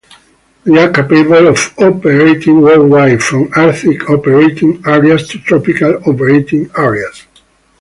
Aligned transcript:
They 0.63 0.79
are 0.83 0.91
capable 0.91 1.49
of 1.49 1.75
operating 1.77 2.61
world-wide, 2.61 3.21
from 3.21 3.51
Arctic 3.55 4.09
operating 4.09 4.81
areas 4.87 5.27
to 5.27 5.37
tropical 5.37 5.97
operating 6.09 6.71
areas. 6.75 7.27